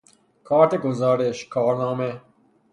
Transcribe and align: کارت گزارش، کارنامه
کارت 0.43 0.75
گزارش، 0.75 1.49
کارنامه 1.49 2.21